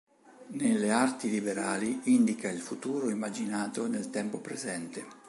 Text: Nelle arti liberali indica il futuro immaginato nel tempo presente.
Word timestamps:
Nelle 0.53 0.89
arti 0.89 1.29
liberali 1.29 1.99
indica 2.05 2.49
il 2.49 2.59
futuro 2.59 3.11
immaginato 3.11 3.85
nel 3.85 4.09
tempo 4.09 4.39
presente. 4.39 5.05